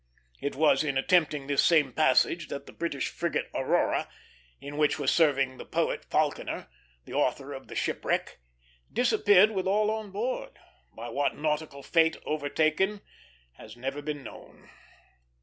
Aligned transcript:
It 0.41 0.55
was 0.55 0.83
in 0.83 0.97
attempting 0.97 1.45
this 1.45 1.63
same 1.63 1.93
passage 1.93 2.47
that 2.47 2.65
the 2.65 2.71
British 2.71 3.09
frigate 3.09 3.51
Aurora, 3.53 4.09
in 4.59 4.75
which 4.77 4.97
was 4.97 5.11
serving 5.11 5.59
the 5.59 5.63
poet 5.65 6.03
Falconer, 6.09 6.69
the 7.05 7.13
author 7.13 7.53
of 7.53 7.67
"The 7.67 7.75
Shipwreck," 7.75 8.39
disappeared 8.91 9.51
with 9.51 9.67
all 9.67 9.91
on 9.91 10.09
board; 10.09 10.57
by 10.95 11.09
what 11.09 11.37
nautical 11.37 11.83
fate 11.83 12.17
overtaken 12.25 13.01
has 13.59 13.77
never 13.77 14.01
been 14.01 14.23
known. 14.23 14.71